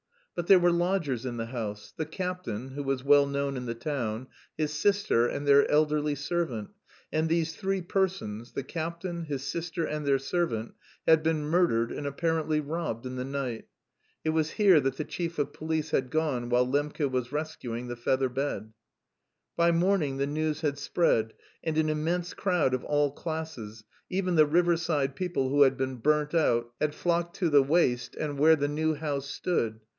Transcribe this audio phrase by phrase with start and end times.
[0.33, 3.75] But there were lodgers in the house the captain, who was well known in the
[3.75, 4.25] town,
[4.57, 6.71] his sister, and their elderly servant,
[7.11, 10.73] and these three persons the captain, his sister, and their servant
[11.07, 13.67] had been murdered and apparently robbed in the night.
[14.23, 17.95] (It was here that the chief of police had gone while Lembke was rescuing the
[17.97, 18.73] feather bed.)
[19.55, 21.33] By morning the news had spread
[21.63, 26.33] and an immense crowd of all classes, even the riverside people who had been burnt
[26.33, 29.79] out had flocked to the waste land where the new house stood.